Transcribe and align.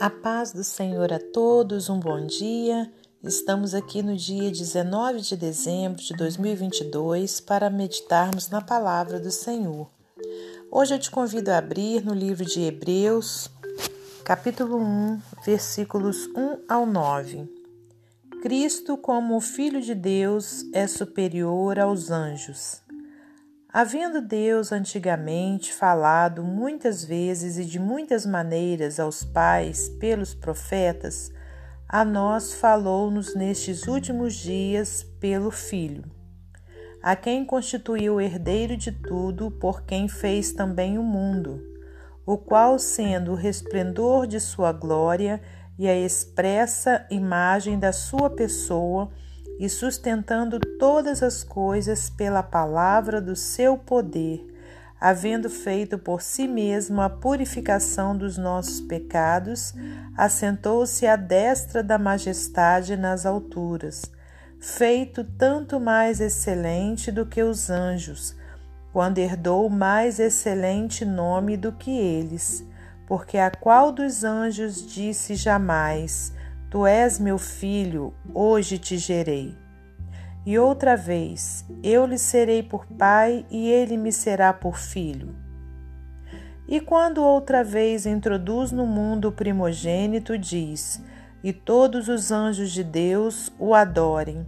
A 0.00 0.08
paz 0.08 0.50
do 0.50 0.64
Senhor 0.64 1.12
a 1.12 1.18
todos, 1.18 1.90
um 1.90 2.00
bom 2.00 2.24
dia. 2.24 2.90
Estamos 3.22 3.74
aqui 3.74 4.02
no 4.02 4.16
dia 4.16 4.50
19 4.50 5.20
de 5.20 5.36
dezembro 5.36 6.02
de 6.02 6.14
2022 6.14 7.38
para 7.42 7.68
meditarmos 7.68 8.48
na 8.48 8.62
palavra 8.62 9.20
do 9.20 9.30
Senhor. 9.30 9.90
Hoje 10.70 10.94
eu 10.94 10.98
te 10.98 11.10
convido 11.10 11.50
a 11.50 11.58
abrir 11.58 12.02
no 12.02 12.14
livro 12.14 12.46
de 12.46 12.62
Hebreus, 12.62 13.50
capítulo 14.24 14.78
1, 14.78 15.20
versículos 15.44 16.28
1 16.34 16.64
ao 16.66 16.86
9. 16.86 17.46
Cristo, 18.40 18.96
como 18.96 19.36
o 19.36 19.40
Filho 19.42 19.82
de 19.82 19.94
Deus, 19.94 20.64
é 20.72 20.86
superior 20.86 21.78
aos 21.78 22.10
anjos. 22.10 22.80
Havendo 23.72 24.20
Deus 24.20 24.72
antigamente 24.72 25.72
falado 25.72 26.42
muitas 26.42 27.04
vezes 27.04 27.56
e 27.56 27.64
de 27.64 27.78
muitas 27.78 28.26
maneiras 28.26 28.98
aos 28.98 29.22
pais 29.22 29.88
pelos 29.88 30.34
profetas, 30.34 31.32
a 31.88 32.04
nós 32.04 32.52
falou-nos 32.52 33.32
nestes 33.36 33.86
últimos 33.86 34.34
dias 34.34 35.04
pelo 35.20 35.52
Filho, 35.52 36.02
a 37.00 37.14
quem 37.14 37.44
constituiu 37.44 38.20
herdeiro 38.20 38.76
de 38.76 38.90
tudo, 38.90 39.52
por 39.52 39.82
quem 39.82 40.08
fez 40.08 40.50
também 40.50 40.98
o 40.98 41.02
mundo, 41.04 41.62
o 42.26 42.36
qual, 42.36 42.76
sendo 42.76 43.30
o 43.30 43.36
resplendor 43.36 44.26
de 44.26 44.40
sua 44.40 44.72
glória 44.72 45.40
e 45.78 45.86
a 45.86 45.94
expressa 45.94 47.06
imagem 47.08 47.78
da 47.78 47.92
sua 47.92 48.30
pessoa, 48.30 49.12
e 49.60 49.68
sustentando 49.68 50.58
todas 50.78 51.22
as 51.22 51.44
coisas 51.44 52.08
pela 52.08 52.42
palavra 52.42 53.20
do 53.20 53.36
seu 53.36 53.76
poder, 53.76 54.46
havendo 54.98 55.50
feito 55.50 55.98
por 55.98 56.22
si 56.22 56.48
mesmo 56.48 57.02
a 57.02 57.10
purificação 57.10 58.16
dos 58.16 58.38
nossos 58.38 58.80
pecados, 58.80 59.74
assentou-se 60.16 61.06
à 61.06 61.14
destra 61.14 61.82
da 61.82 61.98
majestade 61.98 62.96
nas 62.96 63.26
alturas, 63.26 64.10
feito 64.58 65.24
tanto 65.24 65.78
mais 65.78 66.22
excelente 66.22 67.12
do 67.12 67.26
que 67.26 67.42
os 67.42 67.68
anjos, 67.68 68.34
quando 68.94 69.18
herdou 69.18 69.68
mais 69.68 70.18
excelente 70.18 71.04
nome 71.04 71.58
do 71.58 71.70
que 71.70 71.90
eles, 71.90 72.64
porque 73.06 73.36
a 73.36 73.50
qual 73.50 73.92
dos 73.92 74.24
anjos 74.24 74.86
disse 74.86 75.34
jamais: 75.34 76.32
Tu 76.70 76.86
és 76.86 77.18
meu 77.18 77.36
filho, 77.36 78.14
hoje 78.32 78.78
te 78.78 78.96
gerei. 78.96 79.58
E 80.46 80.56
outra 80.56 80.96
vez, 80.96 81.64
eu 81.82 82.06
lhe 82.06 82.16
serei 82.16 82.62
por 82.62 82.86
pai 82.86 83.44
e 83.50 83.68
ele 83.68 83.96
me 83.96 84.12
será 84.12 84.52
por 84.52 84.78
filho. 84.78 85.34
E 86.68 86.80
quando 86.80 87.24
outra 87.24 87.64
vez 87.64 88.06
introduz 88.06 88.70
no 88.70 88.86
mundo 88.86 89.28
o 89.28 89.32
primogênito, 89.32 90.38
diz: 90.38 91.02
E 91.42 91.52
todos 91.52 92.06
os 92.06 92.30
anjos 92.30 92.70
de 92.70 92.84
Deus 92.84 93.52
o 93.58 93.74
adorem. 93.74 94.46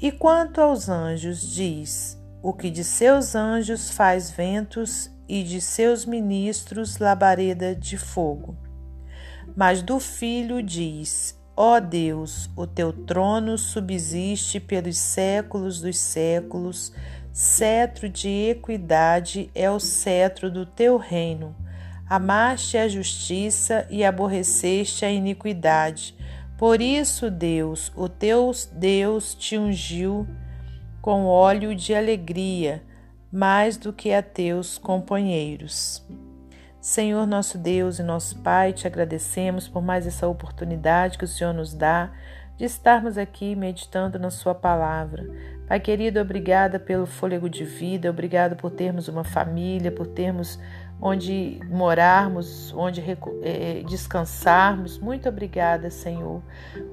E 0.00 0.10
quanto 0.10 0.62
aos 0.62 0.88
anjos, 0.88 1.42
diz: 1.42 2.18
O 2.42 2.54
que 2.54 2.70
de 2.70 2.82
seus 2.82 3.34
anjos 3.34 3.90
faz 3.90 4.30
ventos 4.30 5.10
e 5.28 5.42
de 5.42 5.60
seus 5.60 6.06
ministros 6.06 6.96
labareda 6.96 7.74
de 7.74 7.98
fogo. 7.98 8.56
Mas 9.56 9.80
do 9.80 9.98
filho 9.98 10.62
diz: 10.62 11.34
Ó 11.56 11.80
Deus, 11.80 12.50
o 12.54 12.66
teu 12.66 12.92
trono 12.92 13.56
subsiste 13.56 14.60
pelos 14.60 14.98
séculos 14.98 15.80
dos 15.80 15.96
séculos, 15.96 16.92
cetro 17.32 18.06
de 18.06 18.28
equidade 18.50 19.50
é 19.54 19.70
o 19.70 19.80
cetro 19.80 20.50
do 20.50 20.66
teu 20.66 20.98
reino. 20.98 21.56
Amaste 22.06 22.76
a 22.76 22.86
justiça 22.86 23.86
e 23.88 24.04
aborreceste 24.04 25.06
a 25.06 25.10
iniquidade. 25.10 26.14
Por 26.58 26.82
isso, 26.82 27.30
Deus, 27.30 27.90
o 27.96 28.08
teu 28.08 28.52
Deus, 28.72 29.34
te 29.34 29.56
ungiu 29.56 30.26
com 31.00 31.24
óleo 31.24 31.74
de 31.74 31.94
alegria, 31.94 32.82
mais 33.32 33.76
do 33.76 33.92
que 33.92 34.12
a 34.12 34.22
teus 34.22 34.76
companheiros. 34.76 36.04
Senhor 36.86 37.26
nosso 37.26 37.58
Deus 37.58 37.98
e 37.98 38.02
nosso 38.04 38.38
Pai, 38.38 38.72
te 38.72 38.86
agradecemos 38.86 39.66
por 39.66 39.82
mais 39.82 40.06
essa 40.06 40.28
oportunidade 40.28 41.18
que 41.18 41.24
o 41.24 41.28
Senhor 41.28 41.52
nos 41.52 41.74
dá 41.74 42.12
de 42.56 42.64
estarmos 42.64 43.18
aqui 43.18 43.56
meditando 43.56 44.20
na 44.20 44.30
Sua 44.30 44.54
palavra. 44.54 45.28
Pai 45.66 45.80
querido, 45.80 46.20
obrigada 46.20 46.78
pelo 46.78 47.04
fôlego 47.04 47.50
de 47.50 47.64
vida, 47.64 48.08
obrigado 48.08 48.54
por 48.54 48.70
termos 48.70 49.08
uma 49.08 49.24
família, 49.24 49.90
por 49.90 50.06
termos 50.06 50.60
onde 51.02 51.58
morarmos, 51.68 52.72
onde 52.72 53.02
é, 53.42 53.82
descansarmos. 53.82 54.96
Muito 54.96 55.28
obrigada, 55.28 55.90
Senhor. 55.90 56.40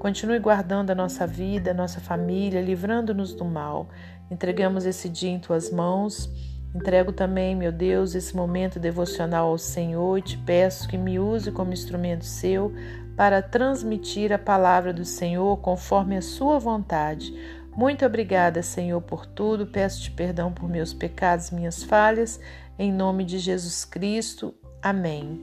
Continue 0.00 0.40
guardando 0.40 0.90
a 0.90 0.94
nossa 0.96 1.24
vida, 1.24 1.70
a 1.70 1.74
nossa 1.74 2.00
família, 2.00 2.60
livrando-nos 2.60 3.32
do 3.32 3.44
mal. 3.44 3.88
Entregamos 4.28 4.86
esse 4.86 5.08
dia 5.08 5.30
em 5.30 5.38
tuas 5.38 5.70
mãos 5.70 6.53
Entrego 6.74 7.12
também, 7.12 7.54
meu 7.54 7.70
Deus, 7.70 8.16
esse 8.16 8.34
momento 8.34 8.80
devocional 8.80 9.48
ao 9.48 9.58
Senhor 9.58 10.18
e 10.18 10.22
te 10.22 10.36
peço 10.36 10.88
que 10.88 10.98
me 10.98 11.20
use 11.20 11.52
como 11.52 11.72
instrumento 11.72 12.24
seu 12.24 12.74
para 13.16 13.40
transmitir 13.40 14.32
a 14.32 14.38
palavra 14.38 14.92
do 14.92 15.04
Senhor 15.04 15.56
conforme 15.58 16.16
a 16.16 16.22
sua 16.22 16.58
vontade. 16.58 17.32
Muito 17.76 18.04
obrigada, 18.04 18.60
Senhor, 18.60 19.00
por 19.00 19.24
tudo. 19.24 19.66
Peço-te 19.66 20.10
perdão 20.10 20.52
por 20.52 20.68
meus 20.68 20.92
pecados, 20.92 21.50
minhas 21.52 21.84
falhas. 21.84 22.40
Em 22.76 22.92
nome 22.92 23.24
de 23.24 23.38
Jesus 23.38 23.84
Cristo. 23.84 24.52
Amém. 24.82 25.40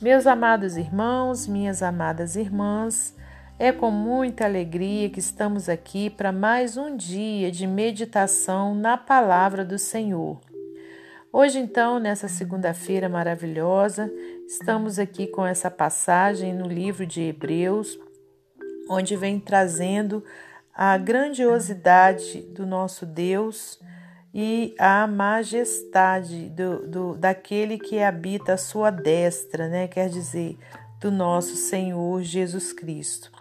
Meus 0.00 0.26
amados 0.26 0.76
irmãos, 0.76 1.46
minhas 1.46 1.82
amadas 1.82 2.34
irmãs, 2.34 3.14
é 3.60 3.70
com 3.70 3.90
muita 3.90 4.46
alegria 4.46 5.10
que 5.10 5.18
estamos 5.18 5.68
aqui 5.68 6.08
para 6.08 6.32
mais 6.32 6.78
um 6.78 6.96
dia 6.96 7.52
de 7.52 7.66
meditação 7.66 8.74
na 8.74 8.96
palavra 8.96 9.66
do 9.66 9.78
Senhor. 9.78 10.40
Hoje, 11.30 11.58
então, 11.58 11.98
nessa 11.98 12.26
segunda-feira 12.26 13.06
maravilhosa, 13.06 14.10
estamos 14.46 14.98
aqui 14.98 15.26
com 15.26 15.44
essa 15.44 15.70
passagem 15.70 16.54
no 16.54 16.66
livro 16.66 17.04
de 17.04 17.20
Hebreus, 17.20 17.98
onde 18.88 19.14
vem 19.14 19.38
trazendo 19.38 20.24
a 20.74 20.96
grandiosidade 20.96 22.40
do 22.40 22.64
nosso 22.64 23.04
Deus 23.04 23.78
e 24.32 24.74
a 24.78 25.06
majestade 25.06 26.48
do, 26.48 26.88
do, 26.88 27.14
daquele 27.14 27.76
que 27.76 28.02
habita 28.02 28.54
a 28.54 28.56
sua 28.56 28.90
destra, 28.90 29.68
né? 29.68 29.86
quer 29.86 30.08
dizer, 30.08 30.56
do 30.98 31.10
nosso 31.10 31.56
Senhor 31.56 32.22
Jesus 32.22 32.72
Cristo. 32.72 33.39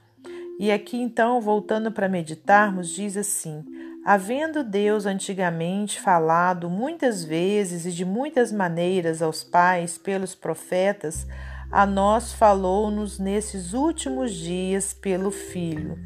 E 0.59 0.73
aqui 0.73 0.97
então, 0.97 1.39
voltando 1.39 1.89
para 1.89 2.09
meditarmos, 2.09 2.89
diz 2.89 3.15
assim: 3.15 3.63
Havendo 4.05 4.61
Deus 4.61 5.05
antigamente 5.05 6.01
falado 6.01 6.69
muitas 6.69 7.23
vezes 7.23 7.85
e 7.85 7.91
de 7.93 8.03
muitas 8.03 8.51
maneiras 8.51 9.21
aos 9.21 9.41
pais 9.41 9.97
pelos 9.97 10.35
profetas, 10.35 11.25
a 11.71 11.85
nós 11.85 12.33
falou-nos 12.33 13.17
nesses 13.19 13.73
últimos 13.73 14.33
dias 14.33 14.93
pelo 14.93 15.31
Filho. 15.31 15.97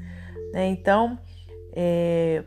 Né? 0.54 0.68
Então, 0.68 1.18
é, 1.76 2.44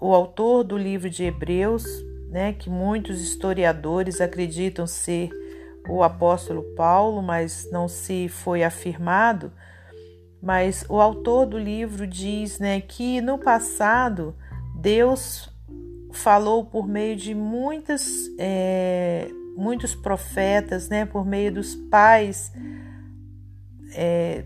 o 0.00 0.12
autor 0.12 0.64
do 0.64 0.76
livro 0.76 1.08
de 1.08 1.22
Hebreus, 1.22 1.84
né, 2.28 2.54
que 2.54 2.68
muitos 2.68 3.20
historiadores 3.22 4.20
acreditam 4.20 4.84
ser 4.84 5.30
o 5.88 6.02
apóstolo 6.02 6.64
Paulo, 6.74 7.22
mas 7.22 7.70
não 7.70 7.86
se 7.86 8.28
foi 8.28 8.64
afirmado, 8.64 9.52
mas 10.46 10.86
o 10.88 11.00
autor 11.00 11.44
do 11.44 11.58
livro 11.58 12.06
diz 12.06 12.60
né, 12.60 12.80
que 12.80 13.20
no 13.20 13.36
passado 13.36 14.32
Deus 14.76 15.52
falou 16.12 16.64
por 16.64 16.86
meio 16.86 17.16
de 17.16 17.34
muitas, 17.34 18.30
é, 18.38 19.28
muitos 19.56 19.96
profetas, 19.96 20.88
né, 20.88 21.04
por 21.04 21.26
meio 21.26 21.52
dos 21.52 21.74
pais 21.74 22.52
é, 23.92 24.44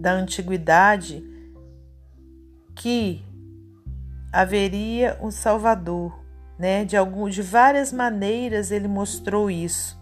da 0.00 0.10
antiguidade, 0.10 1.22
que 2.74 3.24
haveria 4.32 5.16
um 5.22 5.30
Salvador, 5.30 6.18
né? 6.58 6.84
De 6.84 6.96
algum, 6.96 7.28
de 7.28 7.42
várias 7.42 7.92
maneiras 7.92 8.70
ele 8.70 8.88
mostrou 8.88 9.48
isso 9.48 9.97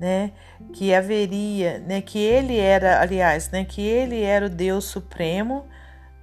né, 0.00 0.32
que 0.72 0.94
haveria, 0.94 1.78
né, 1.80 2.00
que 2.00 2.18
ele 2.18 2.56
era, 2.56 3.02
aliás, 3.02 3.50
né, 3.50 3.66
que 3.66 3.82
ele 3.82 4.22
era 4.22 4.46
o 4.46 4.48
Deus 4.48 4.86
supremo, 4.86 5.66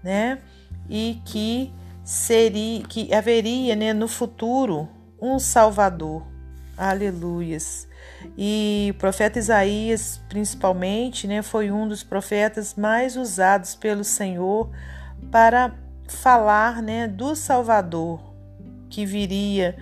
né, 0.04 0.40
e 0.90 1.22
que 1.24 1.72
seria, 2.04 2.84
que 2.84 3.14
haveria, 3.14 3.76
né, 3.76 3.94
no 3.94 4.08
futuro 4.08 4.90
um 5.22 5.38
Salvador. 5.38 6.26
Aleluias. 6.76 7.88
E 8.36 8.90
o 8.96 8.98
profeta 8.98 9.38
Isaías, 9.38 10.20
principalmente, 10.28 11.28
né, 11.28 11.44
foi 11.44 11.72
um 11.72 11.88
dos 11.88 12.04
profetas 12.04 12.74
mais 12.74 13.16
usados 13.16 13.76
pelo 13.76 14.04
Senhor 14.04 14.72
para 15.32 15.76
falar, 16.08 16.82
né, 16.82 17.08
do 17.08 17.36
Salvador 17.36 18.28
que 18.90 19.06
viria 19.06 19.76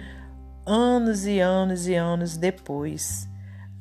anos 0.65 1.25
e 1.25 1.39
anos 1.39 1.87
e 1.87 1.95
anos 1.95 2.35
depois. 2.35 3.29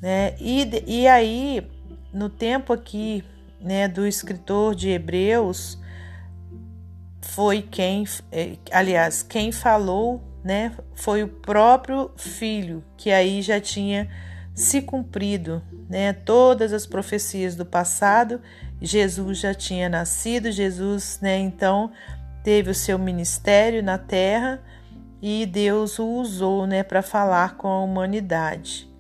Né? 0.01 0.35
E, 0.39 0.85
e 0.87 1.09
aí, 1.09 1.67
no 2.13 2.29
tempo 2.29 2.73
aqui, 2.73 3.25
né, 3.61 3.89
do 3.89 4.07
escritor 4.07 4.75
de 4.75 4.91
Hebreus, 4.91 5.79
foi 7.23 7.63
quem, 7.63 8.05
é, 8.31 8.57
aliás, 8.71 9.23
quem 9.23 9.51
falou, 9.51 10.23
né, 10.45 10.73
foi 10.95 11.23
o 11.23 11.29
próprio 11.29 12.11
filho, 12.17 12.85
que 12.97 13.11
aí 13.11 13.41
já 13.41 13.59
tinha 13.59 14.09
se 14.55 14.83
cumprido, 14.83 15.63
né, 15.89 16.13
todas 16.13 16.73
as 16.73 16.87
profecias 16.87 17.57
do 17.57 17.65
passado, 17.65 18.41
Jesus 18.81 19.39
já 19.39 19.55
tinha 19.55 19.89
nascido, 19.89 20.53
Jesus, 20.53 21.19
né, 21.23 21.39
então 21.39 21.91
teve 22.45 22.71
o 22.71 22.75
seu 22.75 22.99
ministério 22.99 23.83
na 23.83 23.97
terra 23.97 24.63
e 25.23 25.47
Deus 25.47 25.99
o 25.99 26.07
usou, 26.07 26.67
né, 26.67 26.83
para 26.83 27.01
falar 27.01 27.57
com 27.57 27.67
a 27.67 27.83
humanidade. 27.83 28.94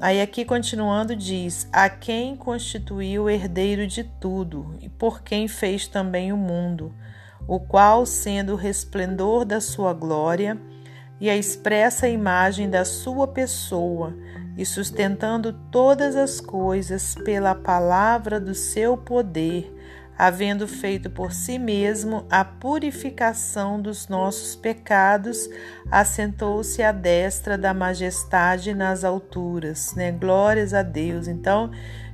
Aí 0.00 0.20
aqui 0.20 0.44
continuando 0.44 1.16
diz: 1.16 1.68
a 1.72 1.88
quem 1.88 2.36
constituiu 2.36 3.28
herdeiro 3.28 3.86
de 3.86 4.04
tudo 4.04 4.74
e 4.80 4.88
por 4.88 5.22
quem 5.22 5.48
fez 5.48 5.88
também 5.88 6.32
o 6.32 6.36
mundo 6.36 6.94
o 7.46 7.60
qual, 7.60 8.04
sendo 8.04 8.54
o 8.54 8.56
resplendor 8.56 9.44
da 9.44 9.60
sua 9.60 9.92
glória 9.92 10.58
e 11.20 11.30
a 11.30 11.36
expressa 11.36 12.08
imagem 12.08 12.68
da 12.68 12.84
sua 12.84 13.26
pessoa, 13.26 14.14
e 14.56 14.66
sustentando 14.66 15.52
todas 15.70 16.16
as 16.16 16.40
coisas 16.40 17.14
pela 17.14 17.54
palavra 17.54 18.40
do 18.40 18.54
seu 18.54 18.96
poder, 18.96 19.72
havendo 20.18 20.66
feito 20.66 21.10
por 21.10 21.32
si 21.32 21.58
mesmo 21.58 22.24
a 22.30 22.44
purificação 22.44 23.80
dos 23.80 24.08
nossos 24.08 24.56
pecados, 24.56 25.48
assentou-se 25.90 26.82
à 26.82 26.90
destra 26.90 27.58
da 27.58 27.74
majestade 27.74 28.74
nas 28.74 29.04
alturas, 29.04 29.94
né? 29.94 30.10
Glórias 30.10 30.72
a 30.72 30.82
Deus. 30.82 31.28
Então, 31.28 31.70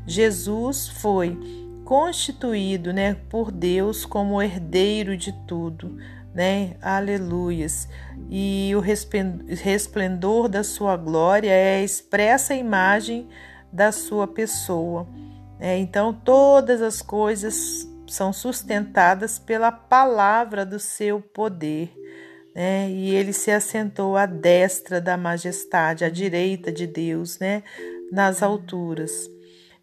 Jesus 0.06 0.88
foi 0.88 1.38
constituído, 1.84 2.92
né, 2.92 3.16
por 3.28 3.52
Deus 3.52 4.04
como 4.04 4.42
herdeiro 4.42 5.16
de 5.16 5.32
tudo, 5.46 5.96
né? 6.34 6.74
Aleluias. 6.80 7.88
E 8.28 8.72
o 8.74 8.80
resplendor 8.80 10.48
da 10.48 10.64
sua 10.64 10.96
glória 10.96 11.50
é 11.50 11.76
a 11.76 11.82
expressa 11.82 12.54
imagem 12.54 13.28
da 13.72 13.92
sua 13.92 14.26
pessoa. 14.26 15.06
É, 15.60 15.78
então, 15.78 16.12
todas 16.12 16.82
as 16.82 17.00
coisas 17.00 17.91
são 18.12 18.32
sustentadas 18.32 19.38
pela 19.38 19.72
palavra 19.72 20.64
do 20.64 20.78
seu 20.78 21.20
poder. 21.20 21.92
Né? 22.54 22.90
E 22.90 23.14
ele 23.14 23.32
se 23.32 23.50
assentou 23.50 24.16
à 24.16 24.26
destra 24.26 25.00
da 25.00 25.16
majestade, 25.16 26.04
à 26.04 26.10
direita 26.10 26.70
de 26.70 26.86
Deus, 26.86 27.38
né? 27.38 27.62
nas 28.10 28.42
alturas 28.42 29.28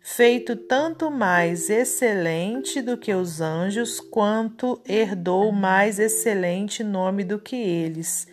feito 0.01 0.55
tanto 0.55 1.11
mais 1.11 1.69
excelente 1.69 2.81
do 2.81 2.97
que 2.97 3.13
os 3.13 3.41
anjos, 3.41 3.99
quanto 3.99 4.81
herdou 4.87 5.51
mais 5.51 5.99
excelente 5.99 6.83
nome 6.83 7.23
do 7.23 7.39
que 7.39 7.55
eles. 7.55 8.27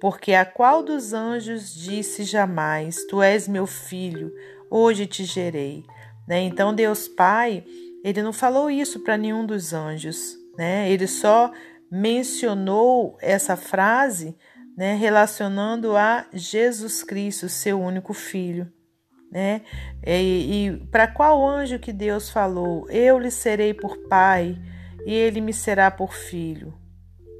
Porque 0.00 0.34
a 0.34 0.44
qual 0.44 0.82
dos 0.82 1.12
anjos 1.12 1.74
disse 1.74 2.24
jamais: 2.24 3.06
Tu 3.06 3.22
és 3.22 3.48
meu 3.48 3.66
filho, 3.66 4.32
hoje 4.70 5.06
te 5.06 5.24
gerei. 5.24 5.84
Né? 6.26 6.40
Então, 6.40 6.74
Deus 6.74 7.08
Pai, 7.08 7.64
ele 8.04 8.22
não 8.22 8.32
falou 8.32 8.70
isso 8.70 9.00
para 9.00 9.16
nenhum 9.16 9.44
dos 9.44 9.72
anjos, 9.72 10.36
né? 10.56 10.90
ele 10.90 11.06
só 11.06 11.52
mencionou 11.90 13.16
essa 13.20 13.56
frase 13.56 14.36
né, 14.76 14.94
relacionando 14.94 15.96
a 15.96 16.26
Jesus 16.32 17.02
Cristo, 17.02 17.48
seu 17.48 17.80
único 17.80 18.14
filho 18.14 18.72
né? 19.32 19.62
E, 20.06 20.66
e 20.66 20.86
para 20.88 21.06
qual 21.06 21.48
anjo 21.48 21.78
que 21.78 21.92
Deus 21.92 22.28
falou: 22.28 22.88
Eu 22.90 23.18
lhe 23.18 23.30
serei 23.30 23.72
por 23.72 23.96
pai 24.06 24.60
e 25.06 25.14
ele 25.14 25.40
me 25.40 25.54
será 25.54 25.90
por 25.90 26.12
filho? 26.12 26.74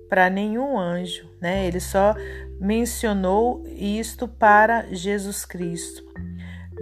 Para 0.09 0.31
nenhum 0.31 0.79
anjo, 0.79 1.31
né? 1.41 1.67
Ele 1.67 1.81
só 1.81 2.15
mencionou 2.59 3.63
isto 3.67 4.27
para 4.27 4.87
Jesus 4.91 5.45
Cristo. 5.45 6.03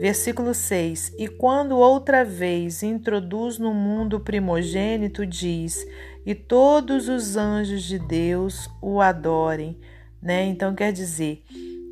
Versículo 0.01 0.55
6: 0.55 1.15
E 1.19 1.29
quando 1.29 1.77
outra 1.77 2.25
vez 2.25 2.83
introduz 2.83 3.59
no 3.59 3.75
mundo 3.75 4.19
primogênito, 4.19 5.27
diz: 5.27 5.87
E 6.25 6.35
todos 6.35 7.09
os 7.09 7.37
anjos 7.37 7.83
de 7.83 7.99
Deus 7.99 8.69
o 8.81 9.01
adorem. 9.01 9.79
Né? 10.23 10.47
Então 10.47 10.75
quer 10.75 10.93
dizer, 10.93 11.43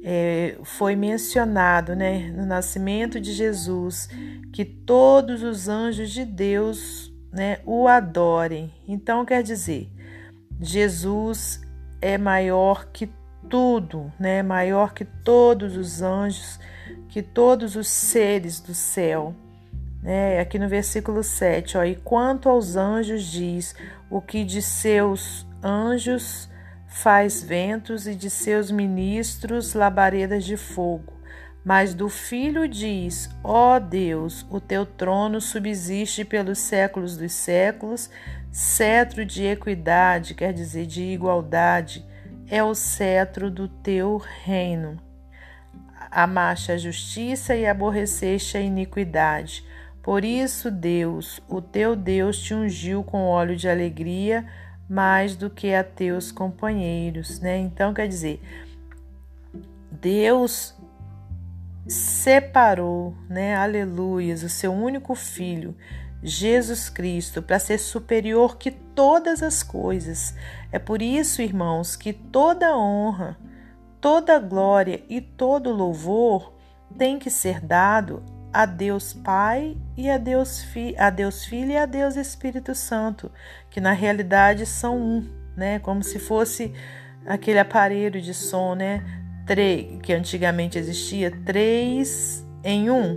é, 0.03 0.57
foi 0.63 0.97
mencionado 0.97 1.95
né, 1.95 2.31
no 2.35 2.47
nascimento 2.47 3.21
de 3.21 3.33
Jesus 3.33 4.09
que 4.53 4.65
todos 4.65 5.43
os 5.43 5.69
anjos 5.69 6.11
de 6.11 6.25
Deus 6.25 7.13
né, 7.33 7.59
o 7.65 7.87
adorem. 7.87 8.73
Então, 8.87 9.25
quer 9.25 9.43
dizer, 9.43 9.91
Jesus 10.61 11.61
é 12.01 12.17
maior 12.17 12.87
que 12.93 13.11
tudo, 13.49 14.13
né, 14.19 14.43
maior 14.43 14.93
que 14.93 15.05
todos 15.05 15.77
os 15.77 16.03
anjos, 16.03 16.59
que 17.09 17.23
todos 17.23 17.77
os 17.77 17.89
seres 17.89 18.61
do 18.61 18.75
céu. 18.75 19.35
Né? 20.03 20.39
Aqui 20.41 20.59
no 20.59 20.69
versículo 20.69 21.23
7, 21.23 21.79
ó, 21.79 21.85
e 21.85 21.97
quanto 21.97 22.49
aos 22.49 22.77
anjos 22.77 23.25
diz, 23.25 23.75
o 24.11 24.21
que 24.21 24.45
de 24.45 24.63
seus 24.63 25.47
anjos 25.63 26.49
faz 26.87 27.43
ventos 27.43 28.07
e 28.07 28.15
de 28.15 28.31
seus 28.31 28.71
ministros 28.71 29.75
labaredas 29.75 30.45
de 30.45 30.57
fogo. 30.57 31.19
Mas 31.65 31.93
do 31.93 32.09
Filho 32.09 32.67
diz: 32.69 33.29
Ó 33.43 33.79
Deus, 33.79 34.47
o 34.49 34.61
teu 34.61 34.87
trono 34.87 35.41
subsiste 35.41 36.25
pelos 36.25 36.59
séculos 36.59 37.17
dos 37.17 37.33
séculos, 37.33 38.09
cetro 38.51 39.25
de 39.25 39.45
equidade, 39.45 40.35
quer 40.35 40.53
dizer, 40.53 40.87
de 40.87 41.03
igualdade, 41.03 42.07
é 42.49 42.63
o 42.63 42.75
cetro 42.75 43.51
do 43.51 43.69
teu 43.69 44.17
reino. 44.17 45.08
Amaste 46.11 46.73
a 46.73 46.77
justiça 46.77 47.55
e 47.55 47.67
aborreceste 47.67 48.57
a 48.57 48.61
iniquidade. 48.61 49.65
Por 50.03 50.25
isso, 50.25 50.71
Deus, 50.71 51.41
o 51.49 51.61
teu 51.61 51.95
Deus, 51.95 52.41
te 52.41 52.55
ungiu 52.55 53.05
com 53.05 53.25
óleo 53.25 53.57
de 53.57 53.69
alegria 53.69 54.47
mais 54.89 55.37
do 55.37 55.51
que 55.51 55.75
a 55.75 55.85
teus 55.85 56.33
companheiros, 56.33 57.41
né? 57.41 57.59
Então 57.59 57.93
quer 57.93 58.09
dizer, 58.09 58.41
Deus 59.91 60.75
separou, 61.87 63.15
né? 63.29 63.55
Aleluias, 63.57 64.43
o 64.43 64.49
seu 64.49 64.73
único 64.73 65.15
filho, 65.15 65.77
Jesus 66.23 66.89
Cristo, 66.89 67.43
para 67.43 67.59
ser 67.59 67.79
superior 67.79 68.57
que 68.57 68.71
todas 68.71 69.43
as 69.43 69.63
coisas. 69.63 70.35
É 70.73 70.79
por 70.79 71.03
isso, 71.03 71.43
irmãos, 71.43 71.97
que 71.97 72.13
toda 72.13 72.77
honra, 72.77 73.37
toda 74.01 74.39
glória 74.39 75.03
e 75.09 75.21
todo 75.21 75.73
louvor 75.73 76.55
tem 76.97 77.19
que 77.19 77.31
ser 77.31 77.61
dado 77.61 78.23
a 78.53 78.65
Deus 78.65 79.13
Pai 79.13 79.77
e 79.97 80.09
a 80.11 80.17
Deus, 80.17 80.63
Fi, 80.63 80.95
a 80.99 81.11
Deus 81.11 81.45
Filho 81.45 81.73
e 81.73 81.77
a 81.77 81.87
Deus 81.87 82.17
Espírito 82.17 82.75
Santo, 82.75 83.31
que 83.71 83.81
na 83.81 83.93
realidade 83.93 84.65
são 84.65 84.99
um, 84.99 85.29
né? 85.57 85.79
Como 85.79 86.03
se 86.03 86.19
fosse 86.19 86.73
aquele 87.27 87.59
aparelho 87.59 88.21
de 88.21 88.33
som, 88.33 88.75
né? 88.75 89.05
Três, 89.47 90.01
que 90.03 90.13
antigamente 90.13 90.79
existia, 90.79 91.31
três 91.45 92.45
em 92.65 92.91
um. 92.91 93.17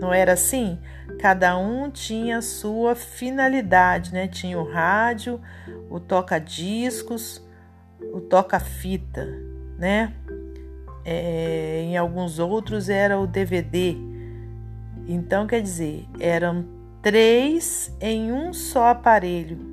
Não 0.00 0.12
era 0.12 0.32
assim? 0.32 0.78
Cada 1.20 1.56
um 1.56 1.90
tinha 1.90 2.42
sua 2.42 2.94
finalidade, 2.94 4.12
né? 4.12 4.26
Tinha 4.26 4.58
o 4.58 4.70
rádio, 4.70 5.40
o 5.88 6.00
toca-discos, 6.00 7.42
o 8.12 8.20
toca-fita, 8.20 9.28
né? 9.78 10.12
É, 11.04 11.82
em 11.82 11.96
alguns 11.96 12.38
outros 12.38 12.88
era 12.88 13.18
o 13.18 13.26
DVD 13.26 14.14
então, 15.06 15.46
quer 15.46 15.60
dizer, 15.60 16.08
eram 16.18 16.64
três 17.02 17.94
em 18.00 18.32
um 18.32 18.52
só 18.52 18.88
aparelho. 18.88 19.72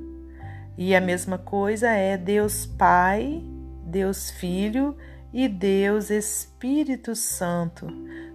E 0.76 0.94
a 0.94 1.00
mesma 1.00 1.38
coisa 1.38 1.90
é 1.90 2.16
Deus 2.16 2.66
Pai, 2.66 3.42
Deus 3.84 4.30
Filho 4.30 4.96
e 5.32 5.48
Deus 5.48 6.10
Espírito 6.10 7.14
Santo. 7.14 7.86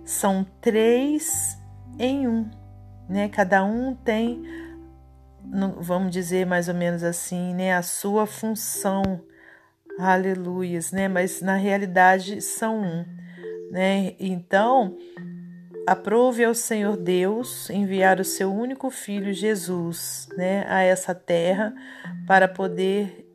São 0.04 0.46
três 0.60 1.58
em 2.00 2.28
um, 2.28 2.50
né? 3.08 3.30
Cada 3.30 3.64
um 3.64 3.94
tem, 3.94 4.44
vamos 5.80 6.12
dizer 6.12 6.46
mais 6.46 6.68
ou 6.68 6.74
menos 6.74 7.04
assim, 7.04 7.54
né? 7.54 7.76
A 7.76 7.84
sua 7.84 8.26
função. 8.26 9.22
Aleluias, 10.00 10.92
né? 10.92 11.08
Mas 11.08 11.42
na 11.42 11.56
realidade 11.56 12.42
são 12.42 12.82
um, 12.82 13.06
né? 13.72 14.16
Então, 14.20 14.98
Aprove 15.88 16.44
ao 16.44 16.54
Senhor 16.54 16.98
Deus 16.98 17.70
enviar 17.70 18.20
o 18.20 18.26
seu 18.26 18.54
único 18.54 18.90
filho 18.90 19.32
Jesus, 19.32 20.28
né, 20.36 20.66
a 20.68 20.82
essa 20.82 21.16
terra 21.16 21.74
para 22.28 22.46
poder 22.46 23.26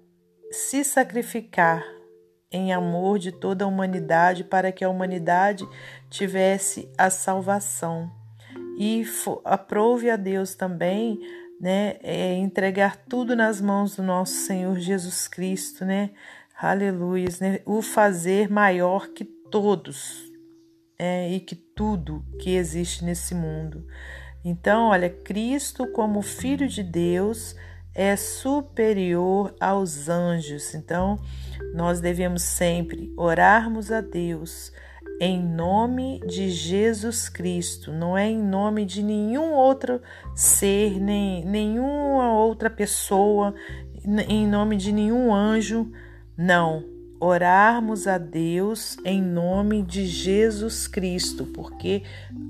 se 0.51 0.85
sacrificar 0.85 1.83
em 2.51 2.71
amor 2.71 3.19
de 3.19 3.33
toda 3.33 3.65
a 3.65 3.67
humanidade 3.67 4.45
para 4.45 4.71
que 4.71 4.85
a 4.85 4.91
humanidade 4.91 5.67
tivesse 6.11 6.93
a 6.99 7.09
salvação. 7.09 8.13
e 8.79 9.03
aprove 9.47 10.11
a 10.11 10.17
Deus 10.17 10.55
também, 10.55 11.19
né, 11.59 11.97
é, 12.03 12.35
entregar 12.35 12.97
tudo 12.97 13.35
nas 13.35 13.63
mãos 13.63 13.97
do 13.97 14.03
nosso 14.03 14.35
Senhor 14.35 14.79
Jesus 14.79 15.27
Cristo, 15.27 15.87
né, 15.87 16.11
aleluia, 16.59 17.29
né, 17.41 17.61
o 17.65 17.83
fazer 17.83 18.51
maior 18.51 19.09
que 19.09 19.25
todos 19.25 20.31
é, 20.99 21.31
e 21.31 21.41
que 21.41 21.55
tudo 21.55 22.25
que 22.39 22.51
existe 22.51 23.05
nesse 23.05 23.35
mundo. 23.35 23.87
Então, 24.45 24.89
olha, 24.89 25.11
Cristo 25.11 25.87
como 25.89 26.23
Filho 26.23 26.69
de 26.69 26.83
Deus 26.83 27.55
é 27.95 28.17
superior 28.17 29.55
aos 29.61 30.09
anjos. 30.09 30.75
Então, 30.75 31.19
nós 31.75 32.01
devemos 32.01 32.43
sempre 32.43 33.13
orarmos 33.17 33.93
a 33.93 34.01
Deus 34.01 34.73
em 35.21 35.41
nome 35.41 36.21
de 36.27 36.51
Jesus 36.51 37.29
Cristo, 37.29 37.93
não 37.93 38.19
é 38.19 38.29
em 38.29 38.43
nome 38.43 38.85
de 38.85 39.05
nenhum 39.05 39.53
outro 39.53 40.01
ser, 40.35 41.01
nem 41.01 41.45
nenhuma 41.45 42.33
outra 42.33 42.69
pessoa, 42.69 43.55
em 44.29 44.49
nome 44.49 44.77
de 44.77 44.91
nenhum 44.91 45.33
anjo, 45.33 45.93
não. 46.37 46.85
Orarmos 47.21 48.09
a 48.09 48.19
Deus 48.19 48.97
em 49.05 49.23
nome 49.23 49.83
de 49.83 50.07
Jesus 50.07 50.89
Cristo, 50.89 51.47
porque 51.47 52.03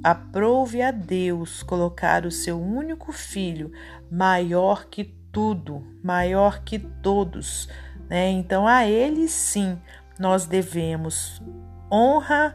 aprove 0.03 0.81
a 0.81 0.91
Deus 0.91 1.63
colocar 1.63 2.25
o 2.25 2.31
seu 2.31 2.59
único 2.59 3.13
filho 3.13 3.71
maior 4.11 4.87
que 4.87 5.05
tudo, 5.31 5.87
maior 6.03 6.63
que 6.65 6.79
todos, 6.79 7.69
né? 8.09 8.31
Então 8.31 8.67
a 8.67 8.87
ele 8.87 9.29
sim 9.29 9.79
nós 10.19 10.47
devemos 10.47 11.43
honra, 11.91 12.55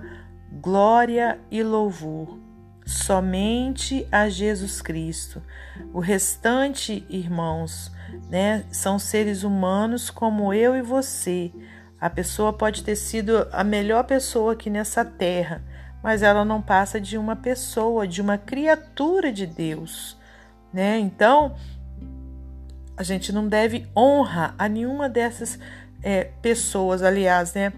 glória 0.60 1.40
e 1.52 1.62
louvor 1.62 2.47
somente 2.88 4.08
a 4.10 4.30
Jesus 4.30 4.82
Cristo. 4.82 5.44
O 5.94 6.00
restante, 6.00 7.06
irmãos, 7.10 7.92
né, 8.30 8.64
são 8.72 8.98
seres 8.98 9.44
humanos 9.44 10.10
como 10.10 10.54
eu 10.54 10.74
e 10.74 10.82
você. 10.82 11.52
A 12.00 12.10
pessoa 12.10 12.54
pode 12.54 12.84
ter 12.84 12.96
sido 12.96 13.46
a 13.52 13.62
melhor 13.62 14.06
pessoa 14.06 14.54
aqui 14.54 14.70
nessa 14.70 15.04
terra, 15.04 15.62
mas 16.02 16.24
ela 16.24 16.46
não 16.46 16.62
passa 16.62 17.02
de 17.02 17.18
uma 17.18 17.36
pessoa, 17.36 18.08
de 18.08 18.22
uma 18.22 18.38
criatura 18.38 19.34
de 19.34 19.46
Deus, 19.46 20.18
né? 20.72 20.98
Então, 20.98 21.56
a 22.96 23.04
gente 23.04 23.34
não 23.34 23.50
deve 23.50 23.86
honra 23.96 24.56
a 24.58 24.70
nenhuma 24.70 25.10
dessas 25.10 25.60
é, 26.02 26.26
pessoas, 26.42 27.02
aliás, 27.04 27.54
né? 27.54 27.74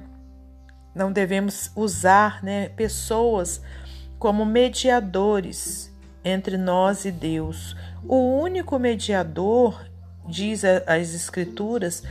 Não 0.93 1.11
devemos 1.11 1.71
usar 1.75 2.43
né, 2.43 2.69
pessoas 2.69 3.61
como 4.19 4.45
mediadores 4.45 5.91
entre 6.23 6.57
nós 6.57 7.05
e 7.05 7.11
Deus. 7.11 7.75
O 8.03 8.17
único 8.39 8.77
mediador, 8.77 9.83
diz 10.27 10.63
as 10.63 11.15
Escrituras, 11.15 12.03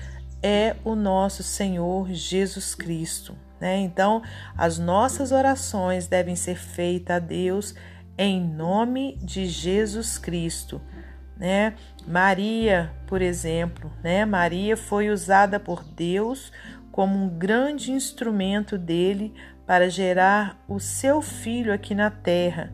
é 0.42 0.74
o 0.84 0.94
nosso 0.94 1.42
Senhor 1.42 2.10
Jesus 2.10 2.74
Cristo. 2.74 3.36
Né? 3.60 3.76
Então, 3.78 4.22
as 4.56 4.78
nossas 4.78 5.30
orações 5.30 6.06
devem 6.06 6.34
ser 6.34 6.56
feitas 6.56 7.16
a 7.16 7.18
Deus 7.18 7.74
em 8.16 8.40
nome 8.40 9.16
de 9.22 9.46
Jesus 9.46 10.16
Cristo. 10.18 10.80
Né? 11.36 11.74
Maria, 12.06 12.92
por 13.06 13.22
exemplo, 13.22 13.92
né? 14.02 14.24
Maria 14.24 14.76
foi 14.76 15.08
usada 15.08 15.60
por 15.60 15.84
Deus 15.84 16.50
como 16.90 17.16
um 17.16 17.28
grande 17.28 17.92
instrumento 17.92 18.76
dele 18.76 19.32
para 19.68 19.90
gerar 19.90 20.58
o 20.66 20.80
seu 20.80 21.20
filho 21.20 21.74
aqui 21.74 21.94
na 21.94 22.10
terra. 22.10 22.72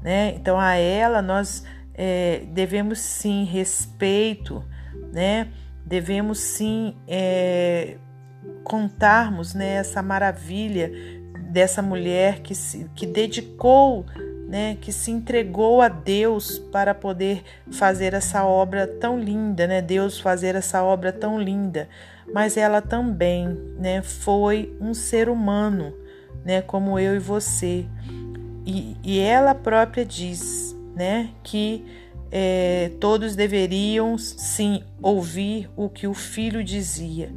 Né? 0.00 0.32
Então, 0.36 0.60
a 0.60 0.76
ela 0.76 1.20
nós 1.20 1.64
é, 1.92 2.44
devemos 2.52 3.00
sim 3.00 3.42
respeito, 3.42 4.64
né? 5.12 5.48
devemos 5.84 6.38
sim 6.38 6.96
é, 7.08 7.96
contarmos 8.62 9.54
né, 9.54 9.74
essa 9.74 10.00
maravilha 10.04 10.92
dessa 11.50 11.82
mulher 11.82 12.42
que, 12.42 12.54
se, 12.54 12.88
que 12.94 13.06
dedicou, 13.06 14.06
né, 14.48 14.76
que 14.80 14.92
se 14.92 15.10
entregou 15.10 15.82
a 15.82 15.88
Deus 15.88 16.60
para 16.60 16.94
poder 16.94 17.42
fazer 17.72 18.14
essa 18.14 18.44
obra 18.44 18.86
tão 18.86 19.18
linda, 19.18 19.66
né? 19.66 19.82
Deus 19.82 20.20
fazer 20.20 20.54
essa 20.54 20.84
obra 20.84 21.12
tão 21.12 21.40
linda 21.40 21.88
mas 22.32 22.56
ela 22.56 22.82
também, 22.82 23.48
né, 23.78 24.02
foi 24.02 24.76
um 24.80 24.92
ser 24.92 25.28
humano, 25.28 25.94
né, 26.46 26.62
como 26.62 26.96
eu 26.96 27.16
e 27.16 27.18
você. 27.18 27.84
E, 28.64 28.96
e 29.02 29.18
ela 29.18 29.52
própria 29.52 30.04
diz, 30.04 30.76
né, 30.94 31.30
que 31.42 31.84
é, 32.30 32.92
todos 33.00 33.34
deveriam 33.34 34.16
sim 34.16 34.84
ouvir 35.02 35.68
o 35.76 35.88
que 35.88 36.06
o 36.06 36.14
filho 36.14 36.62
dizia. 36.62 37.32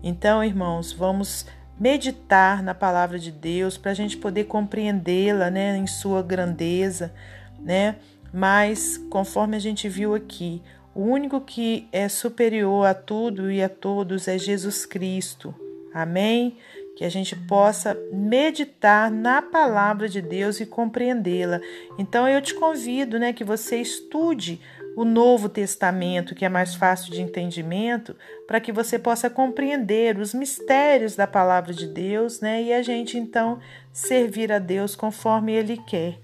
Então, 0.00 0.44
irmãos, 0.44 0.92
vamos 0.92 1.44
meditar 1.78 2.62
na 2.62 2.72
palavra 2.72 3.18
de 3.18 3.32
Deus 3.32 3.76
para 3.76 3.90
a 3.90 3.94
gente 3.94 4.16
poder 4.16 4.44
compreendê-la, 4.44 5.50
né, 5.50 5.76
em 5.76 5.86
sua 5.88 6.22
grandeza, 6.22 7.12
né? 7.58 7.96
Mas 8.32 8.96
conforme 9.10 9.56
a 9.56 9.60
gente 9.60 9.88
viu 9.88 10.14
aqui, 10.14 10.62
o 10.94 11.02
único 11.02 11.40
que 11.40 11.88
é 11.90 12.08
superior 12.08 12.86
a 12.86 12.94
tudo 12.94 13.50
e 13.50 13.60
a 13.60 13.68
todos 13.68 14.28
é 14.28 14.38
Jesus 14.38 14.86
Cristo. 14.86 15.52
Amém? 15.92 16.56
Que 16.96 17.04
a 17.04 17.08
gente 17.08 17.34
possa 17.34 17.96
meditar 18.12 19.10
na 19.10 19.40
palavra 19.40 20.08
de 20.08 20.20
Deus 20.20 20.60
e 20.60 20.66
compreendê-la. 20.66 21.60
Então 21.98 22.28
eu 22.28 22.40
te 22.40 22.54
convido, 22.54 23.18
né, 23.18 23.32
que 23.32 23.44
você 23.44 23.76
estude 23.78 24.60
o 24.94 25.04
Novo 25.04 25.48
Testamento, 25.48 26.34
que 26.34 26.44
é 26.44 26.48
mais 26.48 26.74
fácil 26.74 27.12
de 27.12 27.22
entendimento, 27.22 28.14
para 28.46 28.60
que 28.60 28.70
você 28.70 28.98
possa 28.98 29.30
compreender 29.30 30.18
os 30.18 30.34
mistérios 30.34 31.16
da 31.16 31.26
palavra 31.26 31.72
de 31.72 31.86
Deus, 31.86 32.40
né? 32.40 32.62
E 32.62 32.72
a 32.74 32.82
gente 32.82 33.16
então 33.16 33.58
servir 33.90 34.52
a 34.52 34.58
Deus 34.58 34.94
conforme 34.94 35.52
ele 35.52 35.78
quer. 35.86 36.18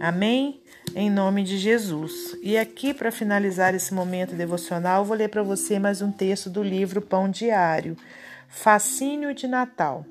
Amém? 0.00 0.62
em 0.94 1.10
nome 1.10 1.42
de 1.42 1.58
Jesus. 1.58 2.36
E 2.42 2.56
aqui, 2.58 2.92
para 2.92 3.10
finalizar 3.10 3.74
esse 3.74 3.94
momento 3.94 4.34
devocional, 4.34 5.04
vou 5.04 5.16
ler 5.16 5.28
para 5.28 5.42
você 5.42 5.78
mais 5.78 6.02
um 6.02 6.10
texto 6.10 6.50
do 6.50 6.62
livro 6.62 7.00
Pão 7.00 7.30
Diário, 7.30 7.96
Fascínio 8.48 9.34
de 9.34 9.46
Natal. 9.46 10.04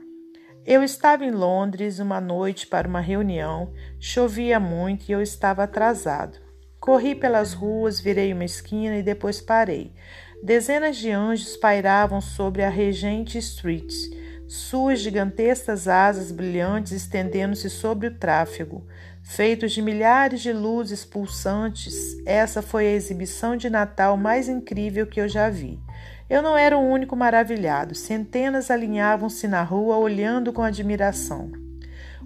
Eu 0.64 0.84
estava 0.84 1.26
em 1.26 1.32
Londres 1.32 1.98
uma 1.98 2.22
noite 2.22 2.68
para 2.68 2.88
uma 2.88 3.02
reunião, 3.02 3.74
chovia 4.00 4.60
muito 4.60 5.10
e 5.10 5.12
eu 5.12 5.20
estava 5.20 5.64
atrasado. 5.64 6.38
Corri 6.80 7.16
pelas 7.16 7.54
ruas, 7.54 8.00
virei 8.00 8.32
uma 8.32 8.46
esquina 8.46 8.96
e 8.98 9.02
depois 9.02 9.42
parei. 9.42 9.92
Dezenas 10.44 10.98
de 10.98 11.10
anjos 11.10 11.58
pairavam 11.58 12.22
sobre 12.22 12.62
a 12.62 12.70
Regent 12.70 13.34
Street, 13.36 13.92
suas 14.48 15.00
gigantescas 15.00 15.88
asas 15.88 16.32
brilhantes 16.32 16.92
estendendo-se 16.92 17.68
sobre 17.68 18.08
o 18.08 18.20
tráfego. 18.20 18.86
Feitos 19.24 19.72
de 19.72 19.82
milhares 19.82 20.42
de 20.42 20.54
luzes 20.54 21.04
pulsantes, 21.04 22.18
essa 22.24 22.62
foi 22.62 22.86
a 22.86 22.92
exibição 22.92 23.56
de 23.56 23.70
Natal 23.70 24.16
mais 24.16 24.48
incrível 24.48 25.08
que 25.08 25.22
eu 25.22 25.28
já 25.28 25.50
vi. 25.50 25.80
Eu 26.32 26.42
não 26.42 26.58
era 26.58 26.78
o 26.78 26.90
único 26.90 27.14
maravilhado, 27.14 27.94
centenas 27.94 28.72
alinhavam-se 28.72 29.50
na 29.50 29.64
rua 29.64 29.98
olhando 29.98 30.54
com 30.54 30.62
admiração. 30.62 31.52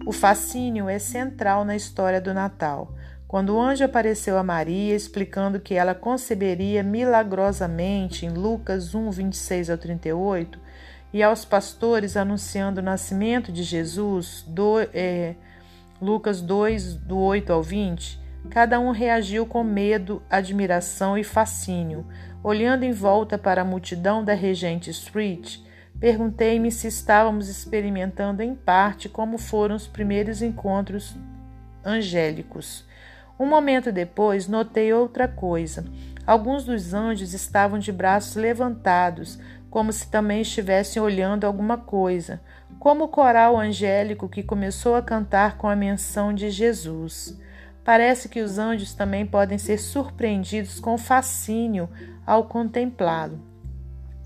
O 0.05 0.11
fascínio 0.11 0.87
é 0.87 0.99
central 0.99 1.65
na 1.65 1.75
história 1.75 2.21
do 2.21 2.31
Natal. 2.31 2.93
Quando 3.27 3.55
o 3.55 3.59
anjo 3.59 3.83
apareceu 3.83 4.37
a 4.37 4.43
Maria, 4.43 4.95
explicando 4.95 5.59
que 5.59 5.73
ela 5.73 5.95
conceberia 5.95 6.83
milagrosamente 6.83 8.27
em 8.27 8.29
Lucas 8.29 8.93
1, 8.93 9.09
26 9.09 9.71
ao 9.71 9.77
38, 9.79 10.59
e 11.11 11.23
aos 11.23 11.43
pastores 11.43 12.15
anunciando 12.15 12.81
o 12.81 12.83
nascimento 12.83 13.51
de 13.51 13.63
Jesus, 13.63 14.45
do, 14.47 14.81
é, 14.93 15.33
Lucas 15.99 16.41
2, 16.41 16.93
do 16.93 17.17
8 17.17 17.51
ao 17.51 17.63
20, 17.63 18.23
cada 18.51 18.79
um 18.79 18.91
reagiu 18.91 19.47
com 19.47 19.63
medo, 19.63 20.21
admiração 20.29 21.17
e 21.17 21.23
fascínio. 21.23 22.05
Olhando 22.47 22.83
em 22.83 22.91
volta 22.91 23.39
para 23.39 23.63
a 23.63 23.65
multidão 23.65 24.23
da 24.23 24.35
Regente 24.35 24.91
Street, 24.91 25.57
perguntei-me 25.99 26.71
se 26.71 26.85
estávamos 26.85 27.49
experimentando 27.49 28.43
em 28.43 28.53
parte 28.53 29.09
como 29.09 29.39
foram 29.39 29.75
os 29.75 29.87
primeiros 29.87 30.43
encontros 30.43 31.15
angélicos. 31.83 32.85
Um 33.39 33.47
momento 33.47 33.91
depois, 33.91 34.47
notei 34.47 34.93
outra 34.93 35.27
coisa. 35.27 35.85
Alguns 36.23 36.65
dos 36.65 36.93
anjos 36.93 37.33
estavam 37.33 37.79
de 37.79 37.91
braços 37.91 38.35
levantados, 38.35 39.39
como 39.71 39.91
se 39.91 40.07
também 40.11 40.41
estivessem 40.41 41.01
olhando 41.01 41.45
alguma 41.45 41.79
coisa 41.79 42.39
como 42.79 43.05
o 43.05 43.07
coral 43.07 43.57
angélico 43.57 44.29
que 44.29 44.43
começou 44.43 44.95
a 44.95 45.01
cantar 45.01 45.57
com 45.57 45.67
a 45.67 45.75
menção 45.75 46.33
de 46.33 46.51
Jesus. 46.51 47.35
Parece 47.85 48.27
que 48.27 48.41
os 48.41 48.57
anjos 48.57 48.93
também 48.93 49.25
podem 49.25 49.59
ser 49.59 49.77
surpreendidos 49.77 50.79
com 50.79 50.97
fascínio 50.97 51.87
ao 52.25 52.45
contemplá-lo. 52.45 53.39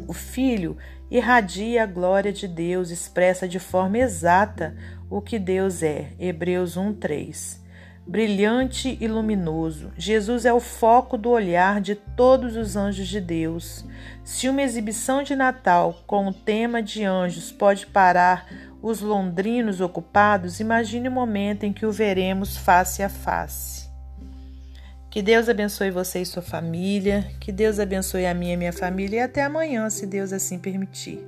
O 0.08 0.13
Filho 0.13 0.78
irradia 1.12 1.84
a 1.84 1.86
glória 1.86 2.32
de 2.32 2.48
Deus, 2.48 2.89
expressa 2.89 3.48
de 3.48 3.60
forma 3.60 3.98
exata 3.98 4.78
o 5.10 5.20
que 5.20 5.38
Deus 5.38 5.84
é. 5.84 6.13
Hebreus 6.18 6.78
1:3. 6.78 7.60
brilhante 8.08 8.98
e 9.00 9.08
luminoso. 9.08 9.92
Jesus 9.96 10.44
é 10.44 10.51
o 10.51 10.60
foco 10.60 11.16
do 11.16 11.30
olhar 11.30 11.80
de 11.80 11.94
todos 11.94 12.56
os 12.56 12.75
anjos 12.75 13.08
de 13.08 13.22
Deus. 13.22 13.86
Se 14.24 14.50
uma 14.50 14.63
exibição 14.63 15.22
de 15.22 15.36
Natal 15.36 16.01
com 16.08 16.28
o 16.28 16.34
tema 16.34 16.82
de 16.82 17.04
anjos 17.04 17.51
pode 17.51 17.86
parar 17.86 18.48
os 18.81 19.01
londrinos 19.01 19.81
ocupados, 19.81 20.59
imagine 20.59 21.07
o 21.07 21.12
momento 21.12 21.65
em 21.65 21.74
que 21.74 21.86
o 21.86 21.91
veremos 21.91 22.57
face 22.57 23.03
a 23.03 23.09
face. 23.09 23.89
Que 25.09 25.21
Deus 25.21 25.50
abençoe 25.50 25.89
você 25.89 26.21
e 26.21 26.25
sua 26.25 26.43
família, 26.43 27.27
que 27.39 27.51
Deus 27.51 27.79
abençoe 27.79 28.25
a 28.25 28.33
minha 28.33 28.53
e 28.53 28.57
minha 28.57 28.74
família 28.74 29.17
e 29.17 29.21
até 29.21 29.43
amanhã, 29.43 29.89
se 29.89 30.05
Deus 30.05 30.31
assim 30.31 30.59
permitir. 30.59 31.19